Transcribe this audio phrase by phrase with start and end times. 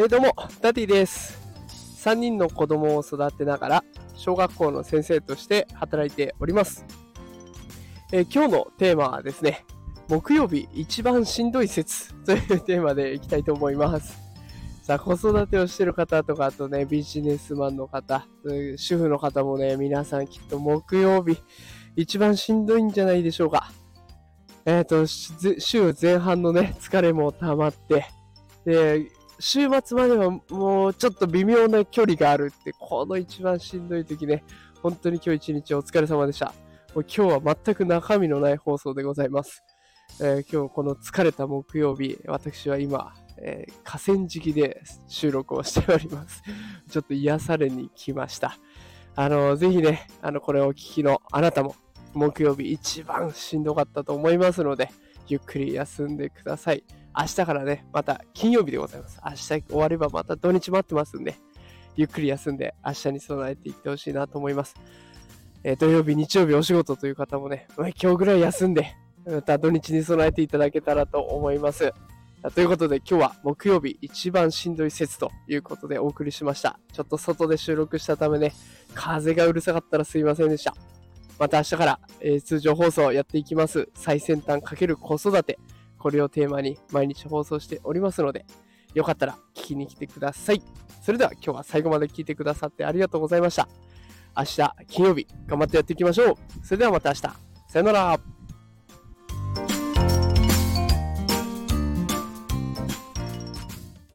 [0.00, 1.38] えー、どうも、ダディです。
[2.06, 3.84] 3人の子供を育てながら、
[4.16, 6.86] 小学校の先生として働いております。
[8.10, 9.66] えー、今日のテーマはですね、
[10.08, 14.18] 木曜日一番しんどい説というテーマでいきたいと思います。
[14.84, 18.26] さあ、子育てをしてる方とか、あとね、ビジネスマンの方、
[18.76, 21.36] 主婦の方もね、皆さんきっと木曜日
[21.94, 23.70] 一番しんどいんじゃないでしょうか。
[24.64, 28.06] えっ、ー、と、週前半のね、疲れも溜まって、
[28.64, 34.44] で、週末まではもうちょっと微妙な距離があるって、この一番しんどい時ね、
[34.82, 36.54] 本当に今日一日お疲れ様でした。
[36.94, 39.64] もう今日は全く中身のない放送でございます。
[40.20, 46.42] えー、今日この疲れた木曜日、私は今、えー、河川敷で収録をしております。
[46.90, 48.58] ちょっと癒されに来ました。
[49.16, 51.74] あの、ぜひね、あの、これをお聞きのあなたも、
[52.12, 54.90] 木曜日一番しんどかったと思いますので、
[55.30, 56.82] ゆっくり休んでください。
[57.16, 59.20] 明日からね、また金曜日でございます。
[59.24, 61.36] 明日終わればまた土日待ってますんで、
[61.96, 64.74] ゆっくり休んで明日に備えていってほしいなと思います。
[65.62, 71.92] えー、土曜日、日曜日お仕事という方もね、今日ぐらい休んで、また土日に備えていただけたらと思います。
[72.54, 76.80] ということで今日は木曜日一番しんどい説ということでお送りしました。
[76.92, 78.54] ちょっと外で収録したためね、
[78.94, 80.74] 風がうるさかったらすいませんでした。
[81.40, 83.88] また明日から、えー、通常放送やっていきます。
[83.94, 85.58] 最先端×子育て。
[85.98, 88.44] これをテーマに毎日放送しておりますので、
[88.94, 90.62] よかったら聞きに来てください。
[91.02, 93.68] それでは今日は最後まで聞いてくださってありがとうございました。
[94.36, 96.36] 明日金曜日頑張ってやっていきましょう。
[96.62, 97.20] それではまた明日。
[97.20, 98.29] さよなら。